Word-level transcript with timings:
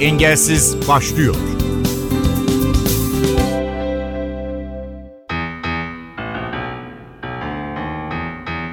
Engelsiz 0.00 0.88
başlıyor. 0.88 1.34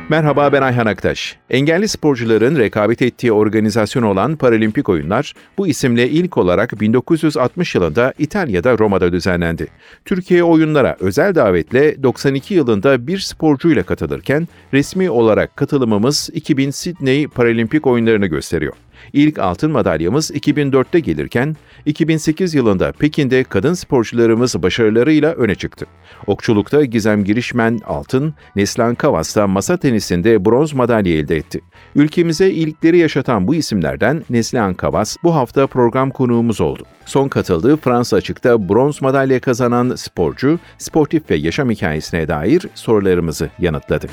Merhaba 0.10 0.52
ben 0.52 0.62
Ayhan 0.62 0.86
Aktaş. 0.86 1.38
Engelli 1.50 1.88
sporcuların 1.88 2.56
rekabet 2.56 3.02
ettiği 3.02 3.32
organizasyon 3.32 4.04
olan 4.04 4.36
Paralimpik 4.36 4.90
Oyunlar 4.90 5.34
bu 5.58 5.68
isimle 5.68 6.10
ilk 6.10 6.38
olarak 6.38 6.82
1960 6.82 7.76
yılında 7.76 8.14
İtalya'da 8.18 8.78
Roma'da 8.78 9.12
düzenlendi. 9.12 9.68
Türkiye 10.06 10.44
oyunlara 10.44 10.98
özel 11.00 11.36
davetle 11.36 12.04
92 12.04 12.54
yılında 12.54 13.08
bir 13.08 13.20
sporcuyla 13.20 13.84
katılırken 13.84 14.48
resmi 14.74 15.10
olarak 15.10 15.56
katılımımız 15.56 16.30
2000 16.34 16.72
Sydney 16.72 17.28
Paralimpik 17.28 17.88
Oyunlarını 17.88 18.28
gösteriyor. 18.28 18.74
İlk 19.14 19.40
altın 19.40 19.72
madalyamız 19.72 20.32
2004'te 20.32 21.00
gelirken 21.00 21.56
2008 21.86 22.54
yılında 22.54 22.92
Pekin'de 22.92 23.44
kadın 23.44 23.74
sporcularımız 23.74 24.64
başarılarıyla 24.64 25.34
öne 25.34 25.56
çıktı. 25.56 25.86
Okçulukta 26.28 26.86
Gizem 26.86 27.24
Girişmen 27.24 27.80
altın, 27.86 28.34
Neslan 28.56 28.96
Kavas 28.96 29.36
da 29.36 29.48
masa 29.48 29.78
tenisinde 29.78 30.46
bronz 30.46 30.74
madalya 30.74 31.14
elde 31.14 31.36
etti. 31.36 31.62
Ülkemize 31.96 32.50
ilkleri 32.50 32.98
yaşatan 32.98 33.48
bu 33.48 33.56
isimlerden 33.56 34.24
Neslihan 34.30 34.74
Kavas 34.74 35.18
bu 35.24 35.36
hafta 35.36 35.68
program 35.68 36.12
konuğumuz 36.12 36.62
oldu. 36.62 36.84
Son 37.06 37.28
katıldığı 37.28 37.78
Fransa 37.78 38.18
açıkta 38.18 38.70
bronz 38.70 39.02
madalya 39.02 39.40
kazanan 39.40 39.96
sporcu, 39.96 40.60
sportif 40.78 41.30
ve 41.30 41.36
yaşam 41.36 41.70
hikayesine 41.70 42.28
dair 42.28 42.66
sorularımızı 42.76 43.50
yanıtladı. 43.60 44.08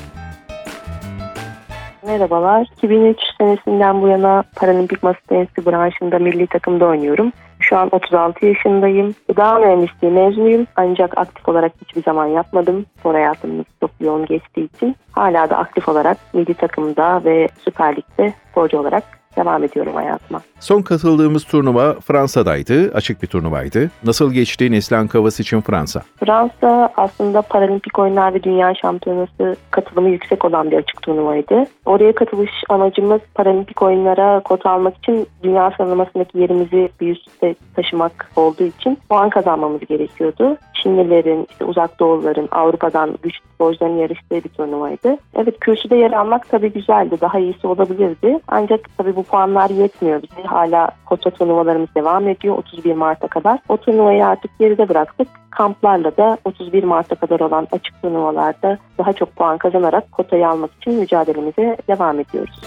Merhabalar. 2.05 2.67
2003 2.77 3.17
senesinden 3.37 4.01
bu 4.01 4.07
yana 4.07 4.43
Paralimpik 4.55 5.03
masa 5.03 5.19
tenisi 5.27 5.65
branşında 5.65 6.19
milli 6.19 6.47
takımda 6.47 6.85
oynuyorum. 6.85 7.31
Şu 7.59 7.77
an 7.77 7.89
36 7.91 8.45
yaşındayım. 8.45 9.15
Gıda 9.27 9.59
mühendisliği 9.59 10.13
mezunuyum 10.13 10.67
ancak 10.75 11.17
aktif 11.17 11.49
olarak 11.49 11.71
hiçbir 11.81 12.03
zaman 12.03 12.25
yapmadım. 12.25 12.85
Spor 12.99 13.13
hayatımız 13.13 13.65
çok 13.79 13.91
yoğun 13.99 14.25
geçtiği 14.25 14.69
için 14.75 14.95
hala 15.11 15.49
da 15.49 15.57
aktif 15.57 15.89
olarak 15.89 16.17
milli 16.33 16.53
takımda 16.53 17.23
ve 17.23 17.47
Süper 17.63 17.95
Lig'de 17.95 18.33
sporcu 18.51 18.79
olarak 18.79 19.03
devam 19.37 19.63
ediyorum 19.63 19.95
hayatıma. 19.95 20.41
Son 20.59 20.81
katıldığımız 20.81 21.43
turnuva 21.43 21.93
Fransa'daydı. 21.93 22.91
Açık 22.93 23.21
bir 23.23 23.27
turnuvaydı. 23.27 23.91
Nasıl 24.03 24.33
geçti 24.33 24.71
Neslihan 24.71 25.07
Kavas 25.07 25.39
için 25.39 25.61
Fransa? 25.61 26.01
Fransa 26.19 26.89
aslında 26.97 27.41
Paralimpik 27.41 27.99
Oyunlar 27.99 28.33
ve 28.33 28.43
Dünya 28.43 28.73
Şampiyonası 28.75 29.55
katılımı 29.71 30.09
yüksek 30.09 30.45
olan 30.45 30.71
bir 30.71 30.77
açık 30.77 31.01
turnuvaydı. 31.01 31.65
Oraya 31.85 32.15
katılış 32.15 32.51
amacımız 32.69 33.21
Paralimpik 33.35 33.81
Oyunlara 33.81 34.39
kota 34.39 34.69
almak 34.69 34.97
için 34.97 35.27
dünya 35.43 35.71
sıralamasındaki 35.77 36.37
yerimizi 36.37 36.89
bir 37.01 37.11
üstte 37.15 37.55
taşımak 37.75 38.31
olduğu 38.35 38.63
için 38.63 38.97
puan 39.09 39.29
kazanmamız 39.29 39.79
gerekiyordu. 39.79 40.57
Çinlilerin, 40.73 41.47
işte 41.49 41.65
uzak 41.65 41.99
doğuların, 41.99 42.47
Avrupa'dan 42.51 43.17
güçlü 43.23 43.45
sporcuların 43.55 43.97
yarıştığı 43.97 44.35
bir 44.35 44.49
turnuvaydı. 44.49 45.17
Evet 45.35 45.59
kürsüde 45.59 45.95
yer 45.95 46.11
almak 46.11 46.49
tabii 46.49 46.73
güzeldi. 46.73 47.17
Daha 47.21 47.39
iyisi 47.39 47.67
olabilirdi. 47.67 48.39
Ancak 48.47 48.97
tabii 48.97 49.15
bu 49.15 49.24
puanlar 49.31 49.69
yetmiyor 49.69 50.21
bize. 50.23 50.47
Hala 50.47 50.89
kota 51.05 51.29
turnuvalarımız 51.29 51.89
devam 51.95 52.27
ediyor 52.27 52.57
31 52.57 52.93
Mart'a 52.93 53.27
kadar. 53.27 53.59
O 53.69 53.77
turnuvayı 53.77 54.25
artık 54.25 54.59
geride 54.59 54.89
bıraktık. 54.89 55.27
Kamplarla 55.49 56.17
da 56.17 56.37
31 56.45 56.83
Mart'a 56.83 57.15
kadar 57.15 57.39
olan 57.39 57.67
açık 57.71 58.01
turnuvalarda 58.01 58.77
daha 58.97 59.13
çok 59.13 59.35
puan 59.35 59.57
kazanarak 59.57 60.11
kotayı 60.11 60.47
almak 60.47 60.71
için 60.73 60.93
mücadelemize 60.93 61.77
devam 61.87 62.19
ediyoruz. 62.19 62.61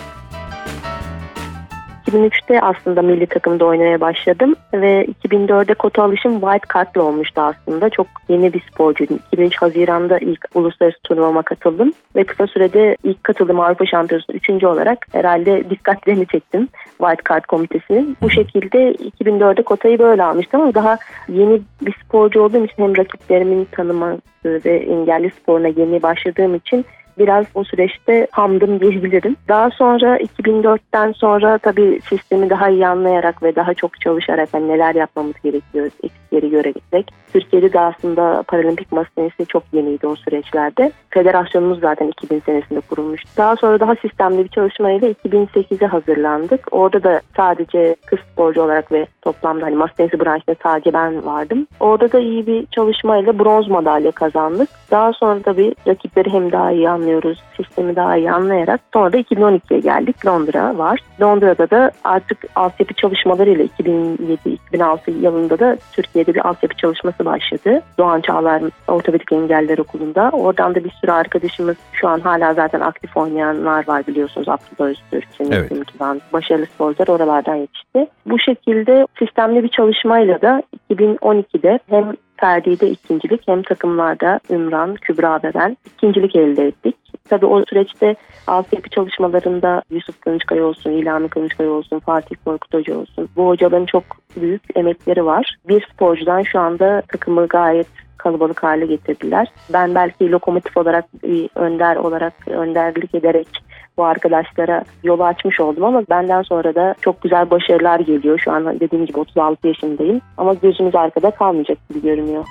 2003'te 2.08 2.60
aslında 2.60 3.02
milli 3.02 3.26
takımda 3.26 3.64
oynamaya 3.64 4.00
başladım 4.00 4.54
ve 4.72 5.06
2004'de 5.24 5.74
kota 5.74 6.02
alışım 6.02 6.40
wild 6.40 6.74
card'lı 6.74 7.02
olmuştu 7.02 7.40
aslında. 7.40 7.90
Çok 7.90 8.06
yeni 8.28 8.52
bir 8.52 8.62
sporcuydum. 8.72 9.18
2003 9.32 9.56
Haziran'da 9.56 10.18
ilk 10.18 10.44
uluslararası 10.54 10.98
turnuvama 11.02 11.42
katıldım 11.42 11.92
ve 12.16 12.24
kısa 12.24 12.46
sürede 12.46 12.96
ilk 13.04 13.24
katıldığım 13.24 13.60
Avrupa 13.60 13.86
Şampiyonası 13.86 14.32
3. 14.32 14.64
olarak 14.64 15.06
herhalde 15.12 15.70
dikkatlerini 15.70 16.26
çektim 16.26 16.68
wild 16.98 17.28
card 17.28 17.44
komitesinin. 17.44 18.16
Bu 18.22 18.30
şekilde 18.30 18.92
2004'de 18.92 19.62
kotayı 19.62 19.98
böyle 19.98 20.24
almıştım 20.24 20.60
ama 20.60 20.74
daha 20.74 20.98
yeni 21.28 21.60
bir 21.82 21.94
sporcu 22.04 22.42
olduğum 22.42 22.64
için 22.64 22.82
hem 22.82 22.96
rakiplerimin 22.96 23.68
tanıması 23.72 24.20
ve 24.44 24.76
engelli 24.76 25.30
sporuna 25.30 25.68
yeni 25.68 26.02
başladığım 26.02 26.54
için 26.54 26.84
biraz 27.18 27.46
o 27.54 27.64
süreçte 27.64 28.26
hamdım 28.30 28.80
diyebilirim. 28.80 29.36
Daha 29.48 29.70
sonra 29.70 30.18
2004'ten 30.18 31.12
sonra 31.12 31.58
tabii 31.58 32.00
sistemi 32.08 32.50
daha 32.50 32.68
iyi 32.68 32.86
anlayarak 32.86 33.42
ve 33.42 33.56
daha 33.56 33.74
çok 33.74 34.00
çalışarak 34.00 34.48
hani 34.52 34.68
neler 34.68 34.94
yapmamız 34.94 35.34
gerekiyor 35.44 35.90
eksikleri 36.28 36.50
görebilmek. 36.50 37.12
Türkiye'de 37.32 37.72
de 37.72 37.80
aslında 37.80 38.44
paralimpik 38.48 38.92
masa 38.92 39.08
çok 39.48 39.62
yeniydi 39.72 40.06
o 40.06 40.16
süreçlerde. 40.16 40.92
Federasyonumuz 41.10 41.80
zaten 41.80 42.08
2000 42.08 42.40
senesinde 42.40 42.80
kurulmuştu. 42.80 43.28
Daha 43.36 43.56
sonra 43.56 43.80
daha 43.80 43.94
sistemli 43.94 44.44
bir 44.44 44.48
çalışmayla 44.48 45.08
2008'e 45.08 45.86
hazırlandık. 45.86 46.66
Orada 46.70 47.02
da 47.02 47.20
sadece 47.36 47.96
kız 48.06 48.18
sporcu 48.32 48.62
olarak 48.62 48.92
ve 48.92 49.06
toplamda 49.22 49.66
hani 49.66 49.76
masa 49.76 49.98
branşında 49.98 50.56
sadece 50.62 50.92
ben 50.92 51.26
vardım. 51.26 51.66
Orada 51.80 52.12
da 52.12 52.18
iyi 52.18 52.46
bir 52.46 52.66
çalışmayla 52.66 53.38
bronz 53.38 53.68
madalya 53.68 54.10
kazandık. 54.10 54.68
Daha 54.90 55.12
sonra 55.12 55.42
tabii 55.42 55.74
rakipleri 55.86 56.32
hem 56.32 56.52
daha 56.52 56.72
iyi 56.72 56.90
anlıyoruz. 56.90 57.42
Sistemi 57.56 57.96
daha 57.96 58.16
iyi 58.16 58.30
anlayarak. 58.30 58.80
Sonra 58.92 59.12
da 59.12 59.18
2012'ye 59.18 59.80
geldik. 59.80 60.26
Londra 60.26 60.78
var. 60.78 61.00
Londra'da 61.20 61.70
da 61.70 61.90
artık 62.04 62.38
altyapı 62.54 62.94
çalışmalarıyla 62.94 63.64
2007-2006 63.64 65.10
yılında 65.22 65.58
da 65.58 65.76
Türkiye'de 66.18 66.34
bir 66.34 66.48
altyapı 66.48 66.76
çalışması 66.76 67.24
başladı. 67.24 67.82
Doğan 67.98 68.20
Çağlar 68.20 68.62
Ortopedik 68.88 69.32
Engeller 69.32 69.78
Okulu'nda. 69.78 70.30
Oradan 70.32 70.74
da 70.74 70.84
bir 70.84 70.90
sürü 70.90 71.12
arkadaşımız 71.12 71.76
şu 71.92 72.08
an 72.08 72.20
hala 72.20 72.54
zaten 72.54 72.80
aktif 72.80 73.16
oynayanlar 73.16 73.88
var 73.88 74.06
biliyorsunuz. 74.06 74.48
Abdullah 74.48 74.90
Öztürk, 74.90 75.28
evet. 75.40 75.68
Kimkivan, 75.68 76.20
başarılı 76.32 76.66
sporcular 76.66 77.08
oralardan 77.08 77.54
yetişti. 77.54 78.06
Bu 78.26 78.38
şekilde 78.38 79.06
sistemli 79.18 79.62
bir 79.62 79.68
çalışmayla 79.68 80.42
da 80.42 80.62
2012'de 80.90 81.78
hem 81.90 82.12
Ferdi'de 82.36 82.90
ikincilik 82.90 83.48
hem 83.48 83.62
takımlarda 83.62 84.40
Ümran, 84.50 84.94
Kübra 84.94 85.40
ve 85.44 85.54
ben 85.54 85.76
ikincilik 85.86 86.36
elde 86.36 86.66
ettik. 86.66 86.96
Tabii 87.28 87.46
o 87.46 87.64
süreçte 87.64 88.16
altyapı 88.46 88.88
çalışmalarında 88.88 89.82
Yusuf 89.90 90.20
Kılıçkaya 90.20 90.64
olsun, 90.64 90.90
İlhami 90.90 91.28
Kılıçkaya 91.28 91.70
olsun, 91.70 91.98
Fatih 91.98 92.36
Korkut 92.44 92.74
Hoca 92.74 92.98
olsun. 92.98 93.28
Bu 93.36 93.48
hocaların 93.48 93.86
çok 93.86 94.02
büyük 94.36 94.62
emekleri 94.74 95.24
var. 95.24 95.56
Bir 95.68 95.88
sporcudan 95.92 96.42
şu 96.42 96.60
anda 96.60 97.02
takımı 97.08 97.46
gayet 97.46 97.86
kalabalık 98.16 98.62
hale 98.62 98.86
getirdiler. 98.86 99.48
Ben 99.72 99.94
belki 99.94 100.30
lokomotif 100.30 100.76
olarak 100.76 101.04
bir 101.22 101.50
önder 101.54 101.96
olarak 101.96 102.32
önderlik 102.46 103.14
ederek 103.14 103.48
bu 103.96 104.04
arkadaşlara 104.04 104.84
yolu 105.02 105.24
açmış 105.24 105.60
oldum 105.60 105.84
ama 105.84 106.02
benden 106.10 106.42
sonra 106.42 106.74
da 106.74 106.94
çok 107.00 107.22
güzel 107.22 107.50
başarılar 107.50 108.00
geliyor. 108.00 108.38
Şu 108.38 108.52
an 108.52 108.80
dediğim 108.80 109.06
gibi 109.06 109.18
36 109.18 109.68
yaşındayım 109.68 110.20
ama 110.36 110.54
gözümüz 110.54 110.94
arkada 110.94 111.30
kalmayacak 111.30 111.78
gibi 111.88 112.02
görünüyor 112.02 112.44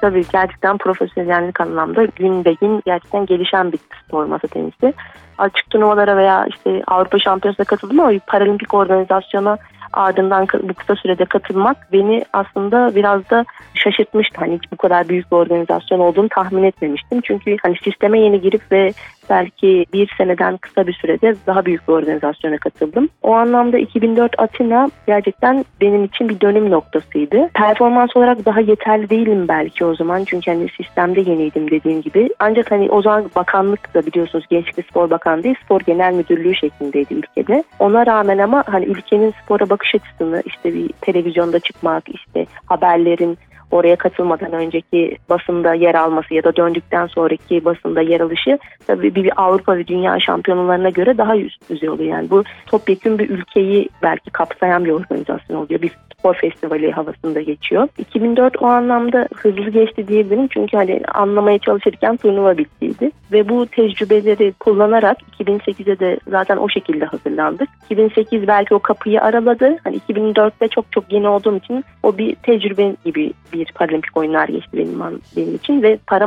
tabii 0.00 0.24
gerçekten 0.32 0.78
profesyonellik 0.78 1.60
anlamda 1.60 2.04
gün 2.04 2.44
be 2.44 2.52
gün 2.52 2.82
gerçekten 2.86 3.26
gelişen 3.26 3.72
bir 3.72 3.78
spor 4.04 4.24
masa 4.24 4.48
tenisi. 4.48 4.94
Açık 5.38 5.70
turnuvalara 5.70 6.16
veya 6.16 6.46
işte 6.46 6.82
Avrupa 6.86 7.18
Şampiyonası'na 7.18 7.64
katıldım 7.64 8.00
ama 8.00 8.12
paralimpik 8.26 8.74
organizasyona 8.74 9.58
ardından 9.92 10.46
bu 10.62 10.74
kısa 10.74 10.96
sürede 10.96 11.24
katılmak 11.24 11.92
beni 11.92 12.24
aslında 12.32 12.94
biraz 12.94 13.30
da 13.30 13.44
şaşırtmıştı. 13.74 14.36
Hani 14.38 14.54
hiç 14.54 14.72
bu 14.72 14.76
kadar 14.76 15.08
büyük 15.08 15.30
bir 15.30 15.36
organizasyon 15.36 16.00
olduğunu 16.00 16.28
tahmin 16.28 16.62
etmemiştim. 16.62 17.20
Çünkü 17.20 17.56
hani 17.62 17.76
sisteme 17.84 18.20
yeni 18.20 18.40
girip 18.40 18.72
ve 18.72 18.92
belki 19.30 19.86
bir 19.92 20.14
seneden 20.18 20.56
kısa 20.56 20.86
bir 20.86 20.92
sürede 20.92 21.34
daha 21.46 21.64
büyük 21.64 21.88
bir 21.88 21.92
organizasyona 21.92 22.58
katıldım. 22.58 23.08
O 23.22 23.32
anlamda 23.32 23.78
2004 23.78 24.34
Atina 24.38 24.90
gerçekten 25.06 25.64
benim 25.80 26.04
için 26.04 26.28
bir 26.28 26.40
dönüm 26.40 26.70
noktasıydı. 26.70 27.48
Performans 27.54 28.16
olarak 28.16 28.44
daha 28.44 28.60
yeterli 28.60 29.10
değilim 29.10 29.48
belki 29.48 29.84
o 29.84 29.94
zaman 29.94 30.24
çünkü 30.24 30.50
hani 30.50 30.68
sistemde 30.76 31.20
yeniydim 31.20 31.70
dediğim 31.70 32.02
gibi. 32.02 32.30
Ancak 32.38 32.70
hani 32.70 32.90
o 32.90 33.02
zaman 33.02 33.30
bakanlık 33.36 33.94
da 33.94 34.06
biliyorsunuz 34.06 34.44
Gençlik 34.50 34.86
Spor 34.86 35.10
Bakanlığı 35.10 35.54
Spor 35.64 35.80
Genel 35.80 36.12
Müdürlüğü 36.12 36.54
şeklindeydi 36.54 37.14
ülkede. 37.14 37.64
Ona 37.78 38.06
rağmen 38.06 38.38
ama 38.38 38.64
hani 38.66 38.84
ülkenin 38.84 39.34
spora 39.42 39.70
bakış 39.78 39.94
açısını 39.94 40.42
işte 40.46 40.74
bir 40.74 40.90
televizyonda 41.00 41.60
çıkmak 41.60 42.04
işte 42.08 42.46
haberlerin 42.66 43.38
oraya 43.70 43.96
katılmadan 43.96 44.52
önceki 44.52 45.16
basında 45.30 45.74
yer 45.74 45.94
alması 45.94 46.34
ya 46.34 46.44
da 46.44 46.56
döndükten 46.56 47.06
sonraki 47.06 47.64
basında 47.64 48.00
yer 48.00 48.20
alışı 48.20 48.58
tabii 48.86 49.14
bir 49.14 49.42
Avrupa 49.42 49.76
ve 49.76 49.86
Dünya 49.86 50.20
şampiyonalarına 50.20 50.90
göre 50.90 51.18
daha 51.18 51.36
üst 51.36 51.70
düzey 51.70 51.90
oluyor. 51.90 52.10
Yani 52.10 52.30
bu 52.30 52.44
topyekun 52.66 53.18
bir 53.18 53.30
ülkeyi 53.30 53.88
belki 54.02 54.30
kapsayan 54.30 54.84
bir 54.84 54.90
organizasyon 54.90 55.56
oluyor. 55.56 55.82
Bir 55.82 55.92
spor 56.18 56.34
festivali 56.34 56.92
havasında 56.92 57.40
geçiyor. 57.40 57.88
2004 57.98 58.62
o 58.62 58.66
anlamda 58.66 59.28
hızlı 59.34 59.70
geçti 59.70 60.08
diyebilirim 60.08 60.48
çünkü 60.48 60.76
hani 60.76 61.00
anlamaya 61.14 61.58
çalışırken 61.58 62.16
turnuva 62.16 62.58
bittiydi 62.58 63.10
ve 63.32 63.48
bu 63.48 63.66
tecrübeleri 63.66 64.52
kullanarak 64.52 65.18
2008'e 65.38 65.98
de 65.98 66.18
zaten 66.28 66.56
o 66.56 66.68
şekilde 66.68 67.04
hazırlandık. 67.04 67.68
2008 67.84 68.46
belki 68.46 68.74
o 68.74 68.78
kapıyı 68.78 69.22
araladı. 69.22 69.76
Hani 69.84 69.96
2004'te 69.96 70.68
çok 70.68 70.92
çok 70.92 71.12
yeni 71.12 71.28
olduğum 71.28 71.56
için 71.56 71.84
o 72.02 72.18
bir 72.18 72.34
tecrübe 72.34 72.94
gibi 73.04 73.32
bir 73.52 73.57
paralimpik 73.64 74.16
oyunlar 74.16 74.48
geçti 74.48 74.76
benim, 74.76 75.00
benim 75.36 75.54
için 75.54 75.82
ve 75.82 75.98
para 76.06 76.26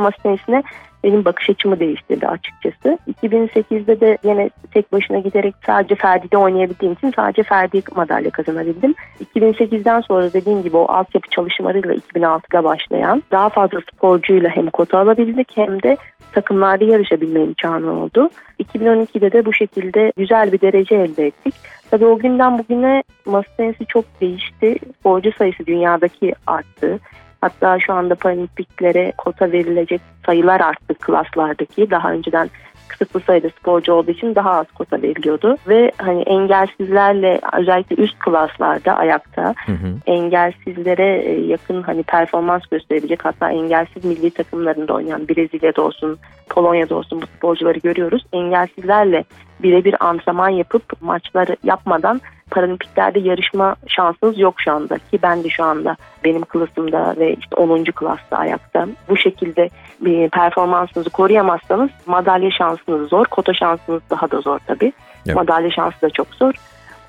benim 1.04 1.24
bakış 1.24 1.50
açımı 1.50 1.80
değiştirdi 1.80 2.28
açıkçası. 2.28 2.98
2008'de 3.22 4.00
de 4.00 4.18
yine 4.24 4.50
tek 4.74 4.92
başına 4.92 5.18
giderek 5.18 5.54
sadece 5.66 5.94
Ferdi'de 5.94 6.36
oynayabildiğim 6.36 6.94
için 6.94 7.12
sadece 7.16 7.42
Ferdi 7.42 7.82
madalya 7.96 8.30
kazanabildim. 8.30 8.94
2008'den 9.34 10.00
sonra 10.00 10.32
dediğim 10.32 10.62
gibi 10.62 10.76
o 10.76 10.92
altyapı 10.92 11.28
çalışmalarıyla 11.30 11.94
2006'da 11.94 12.64
başlayan 12.64 13.22
daha 13.30 13.48
fazla 13.48 13.80
sporcuyla 13.80 14.50
hem 14.50 14.70
kota 14.70 14.98
alabildik 14.98 15.48
hem 15.54 15.82
de 15.82 15.96
takımlarda 16.32 16.84
yarışabilme 16.84 17.40
imkanı 17.40 18.02
oldu. 18.02 18.30
2012'de 18.60 19.32
de 19.32 19.44
bu 19.44 19.52
şekilde 19.52 20.12
güzel 20.16 20.52
bir 20.52 20.60
derece 20.60 20.94
elde 20.94 21.26
ettik. 21.26 21.54
Tabii 21.90 22.06
o 22.06 22.18
günden 22.18 22.58
bugüne 22.58 23.02
masa 23.26 23.48
tenisi 23.56 23.86
çok 23.86 24.04
değişti. 24.20 24.76
Sporcu 24.98 25.32
sayısı 25.32 25.66
dünyadaki 25.66 26.34
arttı. 26.46 26.98
Hatta 27.42 27.78
şu 27.80 27.92
anda 27.92 28.14
paralimpiklere 28.14 29.12
kota 29.18 29.52
verilecek 29.52 30.00
sayılar 30.26 30.60
arttı 30.60 30.94
klaslardaki. 30.94 31.90
Daha 31.90 32.12
önceden 32.12 32.50
kısıtlı 32.88 33.20
sayıda 33.20 33.48
sporcu 33.50 33.92
olduğu 33.92 34.10
için 34.10 34.34
daha 34.34 34.50
az 34.50 34.66
kota 34.74 35.02
veriliyordu. 35.02 35.56
Ve 35.68 35.92
hani 35.98 36.22
engelsizlerle 36.22 37.40
özellikle 37.58 37.96
üst 37.96 38.18
klaslarda 38.18 38.96
ayakta 38.96 39.54
hı 39.66 39.72
hı. 39.72 39.96
engelsizlere 40.06 41.22
e, 41.22 41.40
yakın 41.40 41.82
hani 41.82 42.02
performans 42.02 42.62
gösterebilecek 42.70 43.24
hatta 43.24 43.50
engelsiz 43.50 44.04
milli 44.04 44.30
takımlarında 44.30 44.94
oynayan 44.94 45.28
Brezilya'da 45.28 45.82
olsun 45.82 46.18
Polonya'da 46.48 46.94
olsun 46.94 47.22
bu 47.22 47.26
sporcuları 47.26 47.78
görüyoruz. 47.78 48.26
Engelsizlerle 48.32 49.24
birebir 49.62 50.06
antrenman 50.06 50.48
yapıp 50.48 51.02
maçları 51.02 51.56
yapmadan 51.64 52.20
paralimpiklerde 52.52 53.18
yarışma 53.18 53.76
şansınız 53.86 54.38
yok 54.38 54.54
şu 54.58 54.72
anda 54.72 54.98
ki 54.98 55.18
ben 55.22 55.44
de 55.44 55.48
şu 55.48 55.64
anda 55.64 55.96
benim 56.24 56.42
klasımda 56.42 57.14
ve 57.18 57.34
işte 57.34 57.56
10. 57.56 57.84
klasta 57.84 58.36
ayakta 58.36 58.86
bu 59.08 59.16
şekilde 59.16 59.68
bir 60.00 60.28
performansınızı 60.28 61.10
koruyamazsanız 61.10 61.90
madalya 62.06 62.50
şansınız 62.50 63.08
zor, 63.08 63.24
kota 63.24 63.54
şansınız 63.54 64.02
daha 64.10 64.30
da 64.30 64.40
zor 64.40 64.58
tabii. 64.66 64.92
Evet. 65.26 65.36
Madalya 65.36 65.70
şansı 65.70 66.02
da 66.02 66.10
çok 66.10 66.26
zor. 66.34 66.54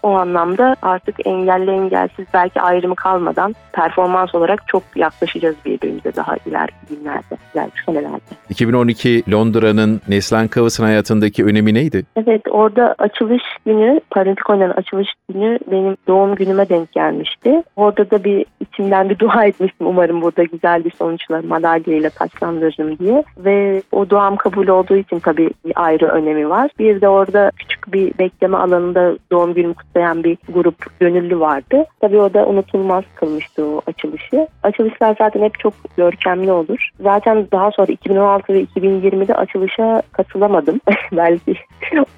O 0.03 0.11
anlamda 0.11 0.75
artık 0.81 1.27
engelli 1.27 1.71
engelsiz 1.71 2.25
belki 2.33 2.61
ayrımı 2.61 2.95
kalmadan 2.95 3.55
performans 3.73 4.35
olarak 4.35 4.67
çok 4.67 4.83
yaklaşacağız 4.95 5.55
birbirimize 5.65 6.15
daha 6.15 6.35
ileriki 6.45 6.75
günlerde, 6.89 7.37
ileriki 7.53 7.83
senelerde. 7.85 8.19
2012 8.49 9.23
Londra'nın 9.31 10.01
Neslan 10.07 10.47
Kavas'ın 10.47 10.83
hayatındaki 10.83 11.45
önemi 11.45 11.73
neydi? 11.73 12.05
Evet 12.15 12.41
orada 12.49 12.95
açılış 12.97 13.43
günü, 13.65 14.01
Paralimpik 14.11 14.49
oynanan 14.49 14.73
açılış 14.73 15.07
günü 15.33 15.59
benim 15.71 15.97
doğum 16.07 16.35
günüme 16.35 16.69
denk 16.69 16.91
gelmişti. 16.91 17.63
Orada 17.75 18.11
da 18.11 18.23
bir 18.23 18.45
içimden 18.59 19.09
bir 19.09 19.19
dua 19.19 19.45
etmiştim. 19.45 19.87
Umarım 19.87 20.21
burada 20.21 20.43
güzel 20.43 20.85
bir 20.85 20.91
sonuçla 20.91 21.41
madalyayla 21.47 22.09
taçlandırırım 22.09 22.99
diye. 22.99 23.23
Ve 23.37 23.81
o 23.91 24.09
duam 24.09 24.35
kabul 24.35 24.67
olduğu 24.67 24.95
için 24.95 25.19
tabii 25.19 25.49
ayrı 25.75 26.07
önemi 26.07 26.49
var. 26.49 26.71
Bir 26.79 27.01
de 27.01 27.07
orada 27.07 27.51
küçük 27.57 27.72
bir 27.91 28.17
bekleme 28.19 28.57
alanında 28.57 29.17
doğum 29.31 29.53
günümü 29.53 29.73
kutlayan 29.73 30.23
bir 30.23 30.37
grup 30.49 30.99
gönüllü 30.99 31.39
vardı. 31.39 31.85
Tabii 32.01 32.19
o 32.19 32.33
da 32.33 32.45
unutulmaz 32.45 33.03
kılmıştı 33.15 33.65
o 33.65 33.81
açılışı. 33.87 34.47
Açılışlar 34.63 35.15
zaten 35.17 35.41
hep 35.41 35.59
çok 35.59 35.73
görkemli 35.97 36.51
olur. 36.51 36.89
Zaten 36.99 37.47
daha 37.51 37.71
sonra 37.71 37.91
2016 37.91 38.53
ve 38.53 38.63
2020'de 38.63 39.35
açılışa 39.35 40.01
katılamadım. 40.11 40.81
Belki 41.11 41.55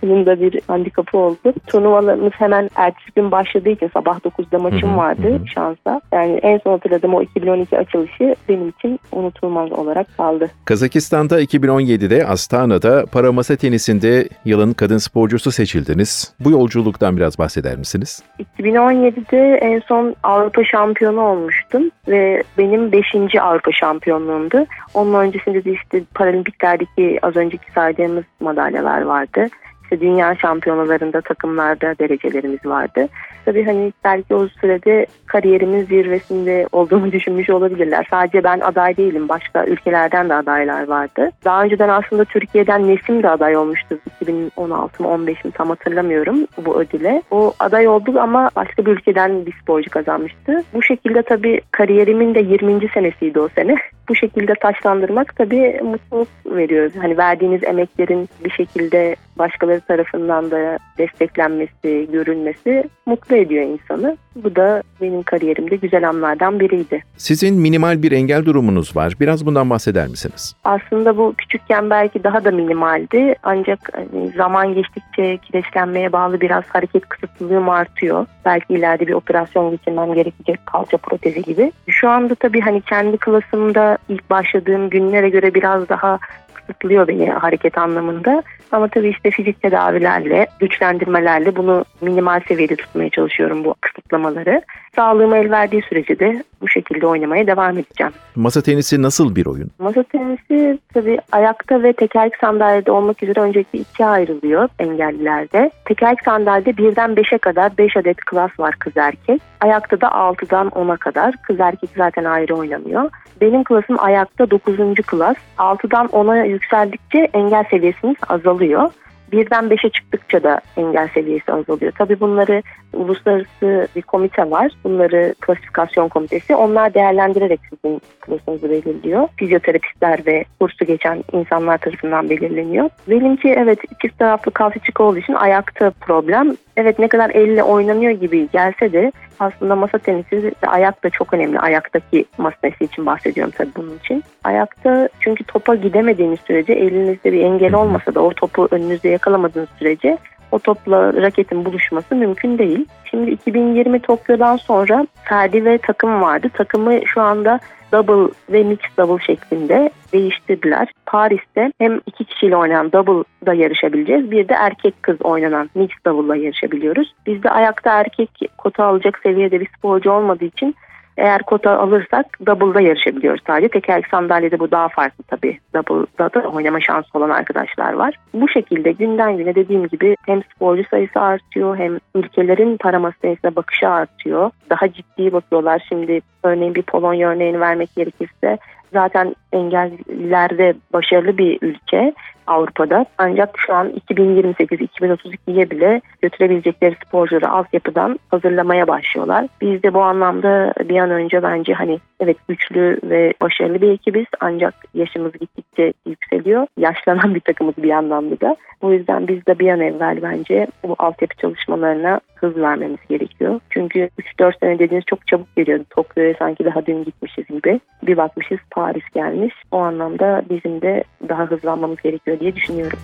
onun 0.03 0.25
da 0.25 0.41
bir 0.41 0.59
handikapı 0.67 1.17
oldu. 1.17 1.53
Turnuvalarımız 1.68 2.33
hemen 2.33 2.69
ertesi 2.75 3.11
gün 3.15 3.31
başladığı 3.31 3.69
için 3.69 3.89
sabah 3.94 4.19
9'da 4.19 4.59
maçım 4.59 4.97
vardı 4.97 5.41
şansa. 5.53 6.01
Yani 6.13 6.39
en 6.44 6.57
son 6.57 6.71
hatırladığım 6.71 7.13
o 7.13 7.21
2012 7.21 7.77
açılışı 7.77 8.35
benim 8.50 8.69
için 8.69 9.00
unutulmaz 9.11 9.71
olarak 9.71 10.18
kaldı. 10.18 10.50
Kazakistan'da 10.65 11.41
2017'de 11.41 12.27
Astana'da 12.27 13.06
para 13.11 13.31
masa 13.31 13.56
tenisinde 13.56 14.29
yılın 14.45 14.73
kadın 14.73 14.97
sporcusu 14.97 15.51
seçildiniz. 15.56 16.34
Bu 16.40 16.52
yolculuktan 16.52 17.18
biraz 17.18 17.40
bahseder 17.40 17.78
misiniz? 17.78 18.24
2017'de 18.60 19.56
en 19.56 19.80
son 19.80 20.16
Avrupa 20.24 20.63
şampiyonu 20.63 21.22
olmuştum 21.22 21.84
ve 22.07 22.44
benim 22.57 22.92
5. 22.92 23.06
Avrupa 23.42 23.72
şampiyonluğumdu. 23.72 24.66
Onun 24.94 25.13
öncesinde 25.13 25.66
de 25.66 25.72
işte 25.72 26.04
paralimpiklerdeki 26.13 27.19
az 27.22 27.36
önceki 27.36 27.72
saydığımız 27.72 28.24
madalyalar 28.40 29.02
vardı. 29.02 29.48
İşte 29.84 30.00
dünya 30.00 30.36
şampiyonalarında 30.36 31.22
takımlarda 31.22 31.96
derecelerimiz 32.00 32.66
vardı. 32.66 33.07
Tabii 33.45 33.65
hani 33.65 33.94
belki 34.03 34.36
o 34.36 34.47
sürede 34.47 35.06
kariyerimin 35.25 35.86
zirvesinde 35.86 36.68
olduğumu 36.71 37.12
düşünmüş 37.12 37.50
olabilirler. 37.50 38.07
Sadece 38.09 38.44
ben 38.44 38.59
aday 38.59 38.97
değilim. 38.97 39.30
Başka 39.30 39.65
ülkelerden 39.65 40.30
de 40.30 40.33
adaylar 40.33 40.88
vardı. 40.88 41.30
Daha 41.45 41.63
önceden 41.63 41.89
aslında 41.89 42.25
Türkiye'den 42.25 42.88
Nesim 42.88 43.24
de 43.24 43.30
aday 43.30 43.57
olmuştu. 43.57 44.00
2016 44.21 45.03
mı 45.03 45.09
15 45.09 45.45
mi 45.45 45.51
tam 45.51 45.69
hatırlamıyorum 45.69 46.47
bu 46.65 46.80
ödüle. 46.80 47.21
O 47.31 47.53
aday 47.59 47.88
oldu 47.88 48.19
ama 48.19 48.50
başka 48.56 48.86
bir 48.86 48.92
ülkeden 48.92 49.45
bir 49.45 49.53
sporcu 49.62 49.89
kazanmıştı. 49.89 50.63
Bu 50.74 50.83
şekilde 50.83 51.21
tabii 51.21 51.62
kariyerimin 51.71 52.36
de 52.36 52.39
20. 52.39 52.89
senesiydi 52.94 53.39
o 53.39 53.50
sene. 53.56 53.75
Bu 54.10 54.16
şekilde 54.16 54.54
taşlandırmak 54.56 55.36
tabii 55.36 55.80
mutluluk 55.84 56.28
veriyor. 56.46 56.92
Hani 57.02 57.18
verdiğiniz 57.18 57.63
emeklerin 57.63 58.30
bir 58.46 58.50
şekilde 58.50 59.16
başkaları 59.38 59.81
tarafından 59.81 60.52
da 60.52 60.80
desteklenmesi, 60.98 62.07
görülmesi 62.12 62.90
mutlu 63.06 63.36
ediyor 63.36 63.63
insanı. 63.63 64.18
Bu 64.36 64.56
da 64.56 64.84
benim 65.02 65.24
kariyerimde 65.24 65.75
güzel 65.75 66.10
anlardan 66.10 66.60
biriydi. 66.60 67.04
Sizin 67.18 67.56
minimal 67.56 68.04
bir 68.04 68.12
engel 68.12 68.46
durumunuz 68.46 68.96
var. 68.96 69.13
Biraz 69.19 69.46
bundan 69.46 69.69
bahseder 69.69 70.07
misiniz? 70.07 70.56
Aslında 70.63 71.18
bu 71.18 71.34
küçükken 71.38 71.90
belki 71.90 72.24
daha 72.24 72.44
da 72.44 72.52
minimaldi. 72.52 73.36
Ancak 73.44 73.80
hani 73.94 74.30
zaman 74.30 74.74
geçtikçe 74.74 75.38
kireçlenmeye 75.38 76.12
bağlı 76.12 76.42
biraz 76.42 76.63
hareket 76.68 77.10
kısıtlılığım 77.10 77.69
artıyor. 77.69 78.25
Belki 78.46 78.74
ileride 78.74 79.07
bir 79.07 79.13
operasyon 79.13 79.72
geçirmem 79.72 80.13
gerekecek 80.13 80.66
kalça 80.66 80.98
protezi 80.98 81.42
gibi. 81.42 81.72
Şu 81.88 82.10
anda 82.10 82.36
tabii 82.36 82.62
hani 82.62 82.81
kendi 82.81 83.18
klasımda 83.18 83.94
ilk 84.09 84.30
başladığım 84.30 84.89
günlere 84.89 85.30
göre 85.30 85.53
biraz 85.53 85.89
daha 85.89 86.19
kısıtlıyor 86.53 87.07
beni 87.07 87.31
hareket 87.31 87.77
anlamında. 87.77 88.44
Ama 88.71 88.88
tabii 88.88 89.09
işte 89.09 89.31
fizik 89.31 89.62
tedavilerle, 89.62 90.47
güçlendirmelerle 90.59 91.56
bunu 91.56 91.85
minimal 92.02 92.42
seviyede 92.47 92.75
tutmaya 92.75 93.09
çalışıyorum 93.09 93.66
bu 93.66 93.75
kısıtlamaları. 93.81 94.61
Sağlığım 94.95 95.33
el 95.33 95.52
verdiği 95.52 95.81
sürece 95.81 96.19
de 96.19 96.44
bu 96.66 96.69
şekilde 96.69 97.07
oynamaya 97.07 97.48
devam 97.48 97.78
edeceğim. 97.78 98.14
Masa 98.36 98.62
tenisi 98.62 99.02
nasıl 99.02 99.36
bir 99.36 99.45
oyun? 99.45 99.72
Masa 99.80 100.04
tenisi 100.04 100.80
tabii 100.94 101.19
ayakta 101.31 101.84
ve 101.84 101.94
tekerlek 101.94 102.36
sandalyede 102.42 102.92
olmak 102.92 103.24
üzere 103.24 103.40
öncelikle 103.40 103.80
ikiye 103.80 104.07
ayrılıyor 104.07 104.69
engellilerde. 104.80 105.72
Tekerlek 105.86 106.24
sandalyede 106.26 106.78
birden 106.78 107.16
beşe 107.16 107.38
kadar 107.38 107.78
beş 107.78 107.98
adet 107.98 108.18
klas 108.18 108.60
var 108.60 108.76
kız 108.80 108.98
erkek. 108.98 109.42
Ayakta 109.62 110.02
da 110.02 110.12
altıdan 110.12 110.68
ona 110.68 110.98
kadar. 110.98 111.36
Kız 111.44 111.60
erkek 111.60 111.90
zaten 111.98 112.24
ayrı 112.24 112.56
oynamıyor. 112.56 113.10
Benim 113.42 113.64
klasım 113.64 113.95
ayakta 114.00 114.52
dokuzuncu 114.52 115.04
klas. 115.04 115.36
Altıdan 115.57 116.07
ona 116.07 116.45
yükseldikçe 116.45 117.30
engel 117.34 117.64
seviyesiniz 117.69 118.18
azalıyor 118.28 118.92
birden 119.31 119.69
beşe 119.69 119.89
çıktıkça 119.89 120.44
da 120.44 120.61
engel 120.77 121.07
seviyesi 121.13 121.51
azalıyor. 121.51 121.91
Tabii 121.97 122.19
bunları 122.19 122.63
uluslararası 122.94 123.87
bir 123.95 124.01
komite 124.01 124.51
var. 124.51 124.71
Bunları 124.83 125.35
klasifikasyon 125.41 126.09
komitesi. 126.09 126.55
Onlar 126.55 126.94
değerlendirerek 126.94 127.59
sizin 127.69 128.01
klasınızı 128.21 128.69
belirliyor. 128.69 129.27
Fizyoterapistler 129.37 130.25
ve 130.25 130.45
kursu 130.59 130.85
geçen 130.85 131.23
insanlar 131.33 131.77
tarafından 131.77 132.29
belirleniyor. 132.29 132.89
Benimki 133.07 133.49
evet 133.49 133.79
çift 134.01 134.19
taraflı 134.19 134.51
kalçacık 134.51 134.99
olduğu 134.99 135.19
için 135.19 135.33
ayakta 135.33 135.91
problem. 136.01 136.55
Evet 136.77 136.99
ne 136.99 137.07
kadar 137.07 137.29
elle 137.29 137.63
oynanıyor 137.63 138.11
gibi 138.11 138.49
gelse 138.53 138.94
de 138.94 139.11
aslında 139.39 139.75
masa 139.75 139.97
tenisi 139.97 140.54
ayak 140.68 141.04
da 141.04 141.09
çok 141.09 141.33
önemli. 141.33 141.59
Ayaktaki 141.59 142.25
masa 142.37 142.56
tenisi 142.61 142.83
için 142.83 143.06
bahsediyorum 143.06 143.54
tabii 143.57 143.71
bunun 143.75 143.97
için. 143.97 144.23
Ayakta 144.44 145.09
çünkü 145.19 145.44
topa 145.44 145.75
gidemediğiniz 145.75 146.39
sürece 146.39 146.73
elinizde 146.73 147.33
bir 147.33 147.42
engel 147.42 147.73
olmasa 147.73 148.15
da 148.15 148.21
o 148.21 148.33
topu 148.33 148.68
önünüzde 148.71 149.09
yakalamadığınız 149.09 149.69
sürece 149.80 150.18
o 150.52 150.59
topla 150.59 151.14
raketin 151.14 151.66
buluşması 151.66 152.16
mümkün 152.16 152.57
değil. 152.57 152.85
Şimdi 153.06 153.31
2020 153.31 153.99
Tokyo'dan 153.99 154.56
sonra 154.56 155.07
Ferdi 155.23 155.66
ve 155.66 155.78
takım 155.78 156.21
vardı. 156.21 156.49
Takımı 156.54 157.07
şu 157.07 157.21
anda 157.21 157.59
double 157.92 158.33
ve 158.49 158.64
mix 158.64 158.80
double 158.97 159.25
şeklinde 159.25 159.90
değiştirdiler. 160.14 160.87
Paris'te 161.06 161.71
hem 161.80 161.99
iki 162.06 162.25
kişiyle 162.25 162.57
oynanan 162.57 162.92
double'da 162.92 163.54
yarışabileceğiz. 163.54 164.31
Bir 164.31 164.47
de 164.47 164.54
erkek 164.54 165.04
kız 165.04 165.21
oynanan 165.21 165.69
mix 165.75 165.90
double'la 166.06 166.35
yarışabiliyoruz. 166.35 167.14
Bizde 167.25 167.49
ayakta 167.49 167.92
erkek 167.92 168.30
kota 168.57 168.85
alacak 168.85 169.19
seviyede 169.23 169.59
bir 169.59 169.69
sporcu 169.78 170.11
olmadığı 170.11 170.45
için 170.45 170.75
eğer 171.18 171.44
kota 171.44 171.80
alırsak 171.80 172.26
double'da 172.45 172.81
yarışabiliyoruz 172.81 173.42
sadece. 173.48 173.68
Tekerlek 173.68 174.07
sandalyede 174.07 174.60
bu 174.60 174.72
daha 174.72 174.88
farklı 174.90 175.24
tabii. 175.24 175.60
Double'da 175.76 176.34
da 176.34 176.48
oynama 176.50 176.80
şansı 176.81 177.10
olan 177.14 177.30
arkadaşlar 177.30 177.94
var. 177.94 178.16
Bu 178.34 178.50
şekilde 178.50 178.92
günden 178.92 179.38
güne 179.38 179.56
dediğim 179.56 179.88
gibi 179.88 180.16
hem 180.26 180.42
sporcu 180.44 180.84
sayısı 180.90 181.19
artıyor 181.19 181.78
hem 181.78 182.00
ülkelerin 182.16 182.78
para 182.78 183.00
masasına 183.00 183.56
bakışı 183.56 183.90
artıyor. 183.90 184.52
Daha 184.69 184.94
ciddi 184.94 185.34
bakıyorlar. 185.34 185.86
Şimdi 185.90 186.22
örneğin 186.44 186.76
bir 186.76 186.81
Polonya 186.81 187.30
örneğini 187.30 187.60
vermek 187.60 187.95
gerekirse 187.95 188.57
zaten 188.94 189.35
engellilerde 189.54 190.73
başarılı 190.94 191.37
bir 191.37 191.57
ülke 191.61 192.13
Avrupa'da. 192.47 193.06
Ancak 193.18 193.49
şu 193.57 193.73
an 193.73 193.94
2028-2032'ye 194.09 195.69
bile 195.69 196.01
götürebilecekleri 196.21 196.95
sporcuları 197.06 197.49
altyapıdan 197.49 198.19
hazırlamaya 198.31 198.87
başlıyorlar. 198.87 199.47
Biz 199.61 199.83
de 199.83 199.94
bu 199.94 200.01
anlamda 200.01 200.73
bir 200.89 200.97
an 200.97 201.11
önce 201.11 201.44
bence 201.44 201.73
hani 201.73 201.99
evet 202.19 202.37
güçlü 202.47 202.99
ve 203.04 203.33
başarılı 203.42 203.81
bir 203.81 203.89
ekibiz 203.89 204.25
ancak 204.39 204.73
yaşımız 204.94 205.31
gittikçe 205.31 205.94
yükseliyor. 206.06 206.68
Yaşlanan 206.77 207.35
bir 207.35 207.39
takımız 207.39 207.77
bir 207.77 207.92
anlamda 207.92 208.42
da. 208.42 208.56
O 208.81 208.92
yüzden 208.92 209.27
biz 209.27 209.45
de 209.47 209.59
bir 209.59 209.69
an 209.69 209.80
evvel 209.80 210.19
bence 210.21 210.68
bu 210.83 210.95
altyapı 210.99 211.35
çalışmalarına 211.35 212.19
hız 212.35 212.57
vermemiz 212.57 212.99
gerekiyor. 213.09 213.59
Çünkü 213.69 214.09
3-4 214.39 214.59
sene 214.59 214.80
dediğiniz 214.80 215.06
çok 215.06 215.27
çabuk 215.27 215.56
geliyor. 215.56 215.80
Tokyo'ya 215.89 216.33
sanki 216.39 216.65
daha 216.65 216.85
dün 216.85 217.04
gitmişiz 217.04 217.47
gibi. 217.47 217.80
Bir 218.04 218.18
bakmışız 218.18 218.59
Paris 218.75 219.03
gelmiş. 219.13 219.53
O 219.71 219.77
anlamda 219.77 220.41
bizim 220.49 220.81
de 220.81 221.03
daha 221.29 221.44
hızlanmamız 221.44 222.01
gerekiyor 222.01 222.39
diye 222.39 222.55
düşünüyorum. 222.55 222.99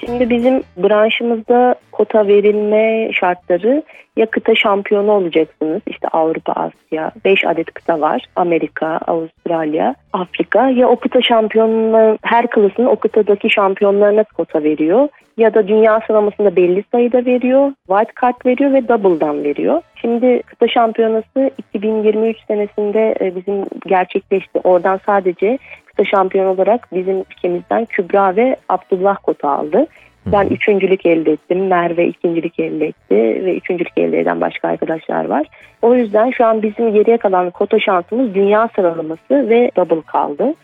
Şimdi 0.00 0.30
bizim 0.30 0.62
branşımızda 0.76 1.74
kota 1.92 2.26
verilme 2.26 3.12
şartları 3.12 3.82
ya 4.16 4.26
kıta 4.26 4.54
şampiyonu 4.54 5.12
olacaksınız 5.12 5.82
işte 5.86 6.08
Avrupa, 6.08 6.52
Asya 6.52 7.10
5 7.24 7.44
adet 7.44 7.74
kıta 7.74 8.00
var 8.00 8.24
Amerika, 8.36 9.00
Avustralya, 9.06 9.94
Afrika 10.12 10.70
ya 10.70 10.88
o 10.88 10.96
kıta 10.96 11.22
şampiyonları 11.22 12.18
her 12.22 12.50
klasının 12.50 12.86
o 12.86 12.96
kıtadaki 12.96 13.50
şampiyonlarına 13.50 14.24
kota 14.24 14.62
veriyor 14.62 15.08
ya 15.36 15.54
da 15.54 15.68
dünya 15.68 16.00
sıralamasında 16.06 16.56
belli 16.56 16.84
sayıda 16.92 17.24
veriyor, 17.24 17.72
white 17.86 18.12
card 18.22 18.46
veriyor 18.46 18.72
ve 18.72 18.88
double'dan 18.88 19.44
veriyor. 19.44 19.82
Şimdi 19.94 20.42
kıta 20.42 20.68
şampiyonası 20.68 21.50
2023 21.58 22.36
senesinde 22.48 23.14
e, 23.20 23.36
bizim 23.36 23.64
gerçekleşti. 23.86 24.60
Oradan 24.64 25.00
sadece 25.06 25.58
kıta 26.00 26.16
şampiyon 26.16 26.46
olarak 26.46 26.88
bizim 26.92 27.18
ülkemizden 27.18 27.84
Kübra 27.84 28.36
ve 28.36 28.56
Abdullah 28.68 29.16
kota 29.22 29.48
aldı. 29.50 29.86
Ben 30.26 30.46
üçüncülük 30.46 31.06
elde 31.06 31.32
ettim. 31.32 31.66
Merve 31.66 32.06
ikincilik 32.06 32.60
elde 32.60 32.86
etti 32.86 33.44
ve 33.44 33.56
üçüncülük 33.56 33.98
elde 33.98 34.20
eden 34.20 34.40
başka 34.40 34.68
arkadaşlar 34.68 35.24
var. 35.24 35.46
O 35.82 35.94
yüzden 35.94 36.30
şu 36.30 36.46
an 36.46 36.62
bizim 36.62 36.92
geriye 36.92 37.16
kalan 37.16 37.50
kota 37.50 37.80
şansımız 37.80 38.34
dünya 38.34 38.68
sıralaması 38.76 39.48
ve 39.48 39.70
double 39.76 40.02
kaldı. 40.02 40.54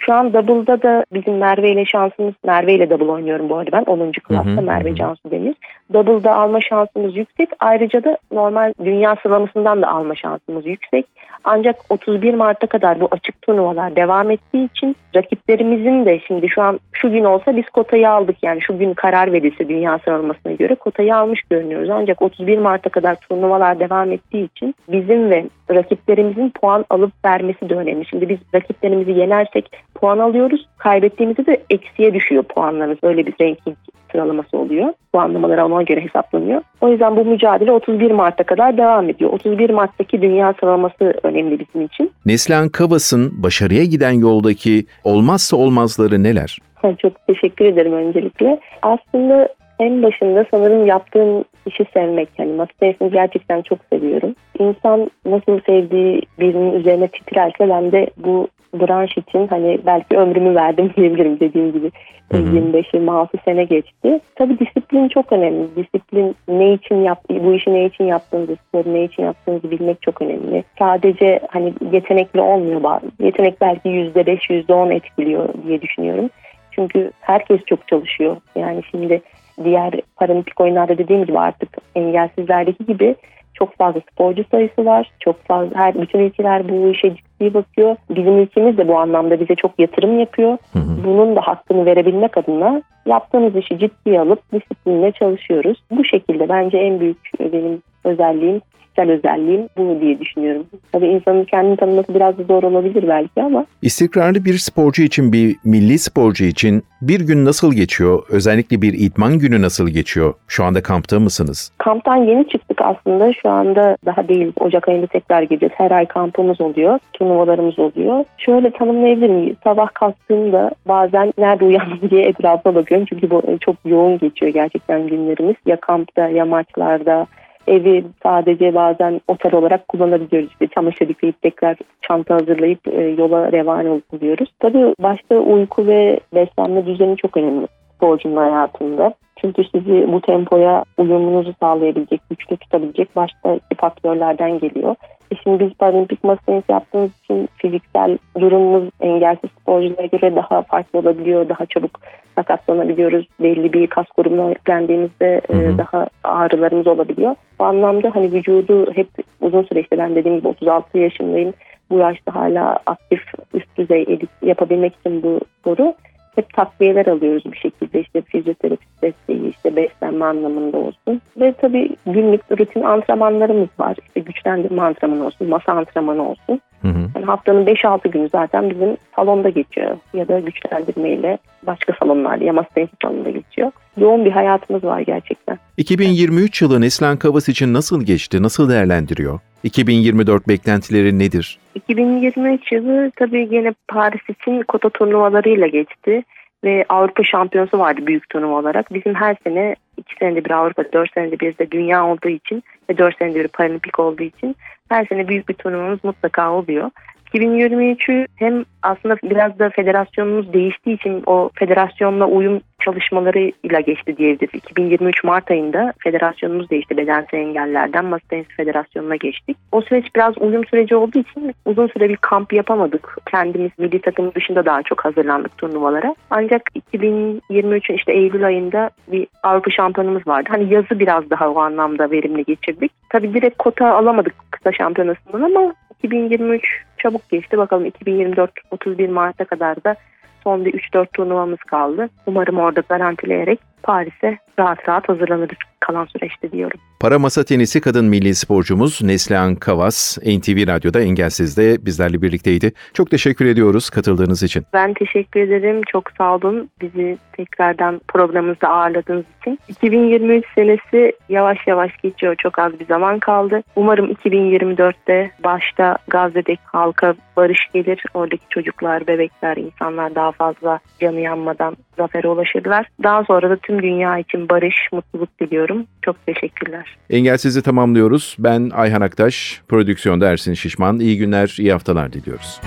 Şu 0.00 0.14
an 0.14 0.32
double'da 0.32 0.82
da 0.82 1.04
bizim 1.12 1.38
Merve 1.38 1.72
ile 1.72 1.84
şansımız, 1.84 2.34
Merve 2.44 2.74
ile 2.74 2.90
double 2.90 3.10
oynuyorum 3.12 3.48
bu 3.48 3.56
arada 3.56 3.72
ben 3.72 3.82
10. 3.82 4.12
klasta 4.12 4.60
Merve 4.60 4.94
Cansu 4.94 5.30
Deniz. 5.30 5.54
Double'da 5.92 6.34
alma 6.34 6.60
şansımız 6.60 7.16
yüksek. 7.16 7.48
Ayrıca 7.60 8.04
da 8.04 8.18
normal 8.32 8.72
dünya 8.84 9.16
sıralamasından 9.22 9.82
da 9.82 9.88
alma 9.88 10.14
şansımız 10.14 10.66
yüksek. 10.66 11.06
Ancak 11.44 11.76
31 11.88 12.34
Mart'a 12.34 12.66
kadar 12.66 13.00
bu 13.00 13.08
açık 13.10 13.42
turnuvalar 13.42 13.96
devam 13.96 14.30
ettiği 14.30 14.64
için 14.64 14.96
rakiplerimizin 15.16 16.06
de 16.06 16.20
şimdi 16.26 16.48
şu 16.48 16.62
an 16.62 16.80
şu 16.92 17.10
gün 17.10 17.24
olsa 17.24 17.56
biz 17.56 17.64
kotayı 17.70 18.10
aldık. 18.10 18.36
Yani 18.42 18.62
şu 18.62 18.78
gün 18.78 18.94
karar 18.94 19.32
verilse 19.32 19.68
dünya 19.68 19.98
sıralamasına 19.98 20.52
göre 20.52 20.74
kotayı 20.74 21.16
almış 21.16 21.42
görünüyoruz. 21.50 21.90
Ancak 21.90 22.22
31 22.22 22.58
Mart'a 22.58 22.90
kadar 22.90 23.14
turnuvalar 23.14 23.80
devam 23.80 24.12
ettiği 24.12 24.44
için 24.44 24.74
bizim 24.88 25.30
ve 25.30 25.44
rakiplerimizin 25.70 26.50
puan 26.50 26.84
alıp 26.90 27.12
vermesi 27.24 27.68
de 27.68 27.74
önemli. 27.74 28.06
Şimdi 28.06 28.28
biz 28.28 28.38
rakiplerimizi 28.54 29.12
yenersek 29.12 29.70
puan 30.00 30.18
alıyoruz. 30.18 30.68
Kaybettiğimizde 30.78 31.46
de 31.46 31.62
eksiye 31.70 32.14
düşüyor 32.14 32.42
puanlarımız. 32.42 32.98
Öyle 33.02 33.26
bir 33.26 33.32
ranking 33.40 33.76
sıralaması 34.12 34.58
oluyor. 34.58 34.92
Puanlamalar 35.12 35.58
ona 35.58 35.82
göre 35.82 36.00
hesaplanıyor. 36.00 36.62
O 36.80 36.88
yüzden 36.88 37.16
bu 37.16 37.24
mücadele 37.24 37.72
31 37.72 38.10
Mart'a 38.10 38.44
kadar 38.44 38.76
devam 38.76 39.08
ediyor. 39.08 39.32
31 39.32 39.70
Mart'taki 39.70 40.22
dünya 40.22 40.54
sıralaması 40.60 41.14
önemli 41.22 41.58
bizim 41.58 41.84
için. 41.84 42.10
Neslihan 42.26 42.68
Kavas'ın 42.68 43.42
başarıya 43.42 43.84
giden 43.84 44.12
yoldaki 44.12 44.84
olmazsa 45.04 45.56
olmazları 45.56 46.22
neler? 46.22 46.58
Çok 46.98 47.26
teşekkür 47.26 47.64
ederim 47.64 47.92
öncelikle. 47.92 48.60
Aslında 48.82 49.48
en 49.80 50.02
başında 50.02 50.46
sanırım 50.50 50.86
yaptığım 50.86 51.44
işi 51.66 51.84
sevmek. 51.94 52.28
Yani 52.38 52.52
masa 52.52 52.70
tenisini 52.80 53.10
gerçekten 53.10 53.62
çok 53.62 53.78
seviyorum. 53.92 54.34
İnsan 54.58 55.10
nasıl 55.26 55.60
sevdiği 55.66 56.22
birinin 56.40 56.72
üzerine 56.72 57.08
titrerse 57.08 57.68
ben 57.68 57.92
de 57.92 58.10
bu 58.16 58.48
branş 58.74 59.18
için 59.18 59.46
hani 59.46 59.78
belki 59.86 60.16
ömrümü 60.16 60.54
verdim 60.54 60.92
diyebilirim 60.96 61.40
dediğim 61.40 61.72
gibi. 61.72 61.90
25-26 62.30 63.28
sene 63.44 63.64
geçti. 63.64 64.20
Tabii 64.34 64.58
disiplin 64.58 65.08
çok 65.08 65.32
önemli. 65.32 65.68
Disiplin 65.76 66.36
ne 66.48 66.72
için 66.72 66.96
yap, 66.96 67.18
bu 67.30 67.54
işi 67.54 67.74
ne 67.74 67.84
için 67.84 68.04
yaptığınızı, 68.04 68.56
sporu 68.56 68.94
ne 68.94 69.04
için 69.04 69.22
yaptığınızı 69.22 69.70
bilmek 69.70 70.02
çok 70.02 70.22
önemli. 70.22 70.64
Sadece 70.78 71.40
hani 71.50 71.74
yetenekli 71.92 72.40
olmuyor 72.40 72.82
bazı. 72.82 73.06
Yetenek 73.20 73.60
belki 73.60 73.88
%5, 73.88 74.50
%10 74.50 74.94
etkiliyor 74.94 75.48
diye 75.66 75.82
düşünüyorum. 75.82 76.30
Çünkü 76.70 77.10
herkes 77.20 77.60
çok 77.66 77.88
çalışıyor. 77.88 78.36
Yani 78.56 78.82
şimdi 78.90 79.22
diğer 79.64 79.92
paralimpik 80.16 80.60
oyunlarda 80.60 80.98
dediğim 80.98 81.24
gibi 81.24 81.38
artık 81.38 81.68
engelsizlerdeki 81.94 82.86
gibi 82.86 83.14
çok 83.60 83.76
fazla 83.76 84.00
sporcu 84.12 84.44
sayısı 84.50 84.84
var. 84.84 85.10
Çok 85.20 85.44
fazla 85.44 85.76
her 85.76 85.94
bütün 85.94 86.18
ülkeler 86.18 86.68
bu 86.68 86.88
işe 86.88 87.16
ciddi 87.16 87.54
bakıyor. 87.54 87.96
Bizim 88.10 88.38
ülkemiz 88.38 88.78
de 88.78 88.88
bu 88.88 88.98
anlamda 88.98 89.40
bize 89.40 89.54
çok 89.54 89.78
yatırım 89.78 90.20
yapıyor. 90.20 90.58
Hı 90.72 90.78
hı. 90.78 91.04
Bunun 91.04 91.36
da 91.36 91.40
hakkını 91.40 91.86
verebilmek 91.86 92.36
adına 92.36 92.82
yaptığımız 93.06 93.56
işi 93.56 93.78
ciddiye 93.78 94.20
alıp 94.20 94.52
disiplinle 94.52 95.12
çalışıyoruz. 95.12 95.82
Bu 95.90 96.04
şekilde 96.04 96.48
bence 96.48 96.78
en 96.78 97.00
büyük 97.00 97.30
benim 97.40 97.82
özelliğim 98.04 98.60
kişisel 99.00 99.10
özelliğim 99.10 99.68
bu 99.76 100.00
diye 100.00 100.20
düşünüyorum. 100.20 100.66
Tabii 100.92 101.06
insanın 101.06 101.44
kendini 101.44 101.76
tanıması 101.76 102.14
biraz 102.14 102.38
da 102.38 102.42
zor 102.42 102.62
olabilir 102.62 103.08
belki 103.08 103.42
ama. 103.42 103.66
İstikrarlı 103.82 104.44
bir 104.44 104.58
sporcu 104.58 105.02
için, 105.02 105.32
bir 105.32 105.56
milli 105.64 105.98
sporcu 105.98 106.44
için 106.44 106.82
bir 107.02 107.20
gün 107.20 107.44
nasıl 107.44 107.74
geçiyor? 107.74 108.22
Özellikle 108.30 108.82
bir 108.82 108.92
idman 108.92 109.38
günü 109.38 109.62
nasıl 109.62 109.88
geçiyor? 109.88 110.34
Şu 110.48 110.64
anda 110.64 110.82
kampta 110.82 111.20
mısınız? 111.20 111.72
Kamptan 111.78 112.16
yeni 112.16 112.48
çıktık 112.48 112.80
aslında. 112.82 113.32
Şu 113.32 113.48
anda 113.48 113.96
daha 114.06 114.28
değil. 114.28 114.52
Ocak 114.60 114.88
ayında 114.88 115.06
tekrar 115.06 115.42
gideceğiz. 115.42 115.74
Her 115.76 115.90
ay 115.90 116.06
kampımız 116.06 116.60
oluyor. 116.60 116.98
Turnuvalarımız 117.12 117.78
oluyor. 117.78 118.24
Şöyle 118.38 118.70
tanımlayabilir 118.70 119.30
miyim? 119.30 119.56
Sabah 119.64 119.88
kalktığımda 119.94 120.70
bazen 120.88 121.32
nerede 121.38 121.64
uyandım 121.64 122.00
diye 122.10 122.22
etrafına 122.22 122.74
bakıyorum. 122.74 123.06
Çünkü 123.10 123.30
bu 123.30 123.42
çok 123.60 123.76
yoğun 123.84 124.18
geçiyor 124.18 124.52
gerçekten 124.52 125.06
günlerimiz. 125.06 125.56
Ya 125.66 125.76
kampta 125.80 126.28
ya 126.28 126.44
maçlarda 126.44 127.26
evi 127.66 128.04
sadece 128.22 128.74
bazen 128.74 129.20
otel 129.28 129.54
olarak 129.54 129.88
kullanabiliyoruz. 129.88 130.50
İşte 130.50 130.66
çamaşır 130.66 131.08
yıkayıp 131.08 131.42
tekrar 131.42 131.76
çanta 132.02 132.34
hazırlayıp 132.34 132.88
e, 132.88 133.02
yola 133.02 133.52
revan 133.52 134.02
oluyoruz. 134.12 134.48
Tabii 134.58 134.94
başta 135.00 135.34
uyku 135.34 135.86
ve 135.86 136.20
beslenme 136.34 136.86
düzeni 136.86 137.16
çok 137.16 137.36
önemli 137.36 137.66
sporcunun 137.96 138.36
hayatında. 138.36 139.14
Çünkü 139.40 139.64
sizi 139.64 140.12
bu 140.12 140.20
tempoya 140.20 140.84
uyumunuzu 140.98 141.54
sağlayabilecek, 141.60 142.20
güçlü 142.30 142.56
tutabilecek 142.56 143.16
başta 143.16 143.58
faktörlerden 143.76 144.58
geliyor. 144.58 144.96
E 145.32 145.36
şimdi 145.42 145.64
biz 145.64 145.74
paralimpik 145.74 146.24
masa 146.24 146.62
yaptığımız 146.68 147.10
için 147.24 147.48
fiziksel 147.56 148.18
durumumuz 148.40 148.90
engelsiz 149.00 149.50
sporculara 149.60 150.06
göre 150.06 150.36
daha 150.36 150.62
farklı 150.62 150.98
olabiliyor. 150.98 151.48
Daha 151.48 151.66
çabuk 151.66 152.00
sakatlanabiliyoruz. 152.34 153.26
Belli 153.40 153.72
bir 153.72 153.86
kas 153.86 154.06
grubuna 154.16 154.48
yüklendiğimizde 154.48 155.40
e, 155.48 155.78
daha 155.78 156.08
ağrılarımız 156.24 156.86
olabiliyor. 156.86 157.34
Bu 157.58 157.64
anlamda 157.64 158.10
hani 158.14 158.32
vücudu 158.32 158.92
hep 158.94 159.08
uzun 159.40 159.62
süre 159.62 159.80
işte 159.80 159.98
ben 159.98 160.14
dediğim 160.14 160.38
gibi 160.38 160.48
36 160.48 160.98
yaşındayım. 160.98 161.54
Bu 161.90 161.98
yaşta 161.98 162.34
hala 162.34 162.78
aktif 162.86 163.20
üst 163.54 163.78
düzey 163.78 164.02
edip 164.02 164.28
yapabilmek 164.42 164.94
için 164.96 165.22
bu 165.22 165.40
sporu 165.58 165.94
hep 166.40 166.54
takviyeler 166.54 167.06
alıyoruz 167.06 167.52
bir 167.52 167.56
şekilde 167.56 168.00
işte 168.00 168.22
fizyoterapist 168.22 169.02
desteği, 169.02 169.50
işte 169.50 169.76
beslenme 169.76 170.24
anlamında 170.24 170.76
olsun. 170.76 171.20
Ve 171.36 171.52
tabii 171.52 171.90
günlük 172.06 172.40
rutin 172.58 172.82
antrenmanlarımız 172.82 173.68
var. 173.78 173.96
İşte 174.06 174.20
güçlendirme 174.20 174.82
antrenmanı 174.82 175.26
olsun, 175.26 175.48
masa 175.48 175.72
antrenmanı 175.72 176.28
olsun. 176.28 176.60
Hı 176.82 176.88
hı. 176.88 177.08
Yani 177.14 177.24
haftanın 177.26 177.66
5-6 177.66 178.08
günü 178.08 178.28
zaten 178.28 178.70
bizim 178.70 178.96
salonda 179.16 179.48
geçiyor. 179.48 179.96
Ya 180.14 180.28
da 180.28 180.40
güçlendirmeyle 180.40 181.38
başka 181.66 181.92
salonlarda 181.92 182.44
ya 182.44 182.52
masa 182.52 182.68
tenisi 182.68 182.92
salonunda 183.02 183.30
geçiyor. 183.30 183.70
Yoğun 183.96 184.24
bir 184.24 184.30
hayatımız 184.30 184.84
var 184.84 185.00
gerçekten. 185.00 185.58
2023 185.76 186.62
yılı 186.62 186.80
Neslan 186.80 187.16
Kavas 187.16 187.48
için 187.48 187.74
nasıl 187.74 188.04
geçti, 188.04 188.42
nasıl 188.42 188.70
değerlendiriyor? 188.70 189.40
2024 189.64 190.48
beklentileri 190.48 191.18
nedir? 191.18 191.58
2023 191.74 192.72
yılı 192.72 193.10
tabii 193.16 193.48
yine 193.50 193.74
Paris 193.88 194.28
için 194.28 194.62
kota 194.62 194.88
turnuvalarıyla 194.88 195.66
geçti 195.66 196.22
ve 196.64 196.84
Avrupa 196.88 197.24
şampiyonası 197.24 197.78
vardı 197.78 198.06
büyük 198.06 198.30
turnuva 198.30 198.58
olarak. 198.58 198.94
Bizim 198.94 199.14
her 199.14 199.36
sene 199.44 199.76
iki 199.96 200.14
senede 200.18 200.44
bir 200.44 200.50
Avrupa, 200.50 200.84
dört 200.92 201.14
senede 201.14 201.40
bir 201.40 201.58
de 201.58 201.70
dünya 201.70 202.06
olduğu 202.06 202.28
için 202.28 202.62
ve 202.90 202.98
dört 202.98 203.18
senede 203.18 203.40
bir 203.40 203.48
paralimpik 203.48 203.98
olduğu 203.98 204.22
için 204.22 204.56
her 204.88 205.06
sene 205.06 205.28
büyük 205.28 205.48
bir 205.48 205.54
turnuvamız 205.54 206.04
mutlaka 206.04 206.52
oluyor. 206.52 206.90
2023'ü 207.34 208.26
hem 208.36 208.64
aslında 208.82 209.16
biraz 209.22 209.58
da 209.58 209.70
federasyonumuz 209.70 210.52
değiştiği 210.52 210.96
için 210.96 211.22
o 211.26 211.50
federasyonla 211.54 212.26
uyum 212.26 212.60
çalışmalarıyla 212.80 213.80
geçti 213.80 214.16
diyebiliriz. 214.16 214.54
2023 214.54 215.24
Mart 215.24 215.50
ayında 215.50 215.92
federasyonumuz 215.98 216.70
değişti. 216.70 216.96
Bedensel 216.96 217.38
engellerden 217.38 218.04
masa 218.04 218.28
tenisi 218.28 218.48
federasyonuna 218.56 219.16
geçtik. 219.16 219.56
O 219.72 219.80
süreç 219.82 220.14
biraz 220.16 220.38
uyum 220.38 220.64
süreci 220.64 220.96
olduğu 220.96 221.18
için 221.18 221.54
uzun 221.64 221.86
süre 221.86 222.08
bir 222.08 222.16
kamp 222.16 222.52
yapamadık. 222.52 223.16
Kendimiz 223.30 223.70
milli 223.78 224.00
takım 224.00 224.34
dışında 224.34 224.64
daha 224.64 224.82
çok 224.82 225.04
hazırlandık 225.04 225.58
turnuvalara. 225.58 226.14
Ancak 226.30 226.62
2023'ün 226.92 227.96
işte 227.96 228.12
Eylül 228.12 228.46
ayında 228.46 228.90
bir 229.08 229.26
Avrupa 229.42 229.70
şampiyonumuz 229.70 230.26
vardı. 230.26 230.48
Hani 230.52 230.74
yazı 230.74 230.98
biraz 230.98 231.30
daha 231.30 231.50
o 231.50 231.58
anlamda 231.58 232.10
verimli 232.10 232.44
geçirdik. 232.44 232.92
Tabii 233.08 233.34
direkt 233.34 233.58
kota 233.58 233.94
alamadık 233.94 234.34
kısa 234.50 234.72
şampiyonasından 234.72 235.42
ama 235.42 235.74
2023 236.02 236.84
çabuk 237.02 237.28
geçti. 237.28 237.58
Bakalım 237.58 237.84
2024 237.84 238.50
31 238.70 239.08
Mart'a 239.08 239.44
kadar 239.44 239.84
da 239.84 239.96
son 240.44 240.64
bir 240.64 240.72
3-4 240.72 241.06
turnuvamız 241.12 241.58
kaldı. 241.58 242.08
Umarım 242.26 242.58
orada 242.58 242.82
garantileyerek 242.88 243.60
Paris'e 243.82 244.38
rahat 244.58 244.88
rahat 244.88 245.08
hazırlanırız 245.08 245.58
kalan 245.80 246.04
süreçte 246.04 246.52
diyorum. 246.52 246.80
Para 247.00 247.18
masa 247.18 247.44
tenisi 247.44 247.80
kadın 247.80 248.04
milli 248.04 248.34
sporcumuz 248.34 249.02
Neslihan 249.02 249.54
Kavas 249.54 250.18
NTV 250.18 250.66
Radyo'da 250.66 251.00
Engelsiz'de 251.00 251.86
bizlerle 251.86 252.22
birlikteydi. 252.22 252.72
Çok 252.94 253.10
teşekkür 253.10 253.46
ediyoruz 253.46 253.90
katıldığınız 253.90 254.42
için. 254.42 254.64
Ben 254.72 254.94
teşekkür 254.94 255.40
ederim. 255.40 255.80
Çok 255.92 256.10
sağ 256.18 256.34
olun. 256.34 256.70
Bizi 256.80 257.18
tekrardan 257.32 258.00
programımızda 258.08 258.68
ağırladığınız 258.68 259.24
için. 259.40 259.58
2023 259.68 260.44
senesi 260.54 261.12
yavaş 261.28 261.58
yavaş 261.66 261.96
geçiyor. 262.02 262.34
Çok 262.38 262.58
az 262.58 262.80
bir 262.80 262.86
zaman 262.86 263.18
kaldı. 263.18 263.62
Umarım 263.76 264.12
2024'te 264.12 265.30
başta 265.44 265.98
Gazze'deki 266.08 266.62
halka 266.64 267.14
barış 267.36 267.60
gelir. 267.74 268.02
Oradaki 268.14 268.48
çocuklar, 268.48 269.06
bebekler, 269.06 269.56
insanlar 269.56 270.14
daha 270.14 270.32
fazla 270.32 270.78
canı 271.00 271.20
yanmadan 271.20 271.76
zafere 272.00 272.28
ulaşırlar. 272.28 272.86
Daha 273.02 273.24
sonra 273.24 273.50
da 273.50 273.56
tüm 273.56 273.82
dünya 273.82 274.18
için 274.18 274.48
barış, 274.48 274.74
mutluluk 274.92 275.40
diliyorum. 275.40 275.86
Çok 276.02 276.26
teşekkürler. 276.26 276.96
Engelsizi 277.10 277.62
tamamlıyoruz. 277.62 278.36
Ben 278.38 278.70
Ayhan 278.74 279.00
Aktaş, 279.00 279.62
prodüksiyonda 279.68 280.30
Ersin 280.30 280.54
Şişman. 280.54 281.00
İyi 281.00 281.18
günler, 281.18 281.56
iyi 281.58 281.72
haftalar 281.72 282.12
diliyoruz. 282.12 282.60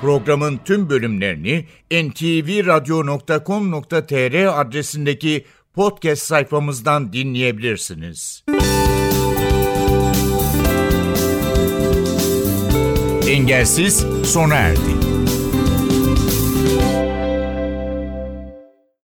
Programın 0.00 0.60
tüm 0.64 0.90
bölümlerini 0.90 1.64
ntvradio.com.tr 1.90 4.60
adresindeki 4.60 5.44
podcast 5.74 6.22
sayfamızdan 6.22 7.12
dinleyebilirsiniz. 7.12 8.44
Engelsiz 13.34 14.06
sona 14.24 14.54
erdi. 14.54 15.03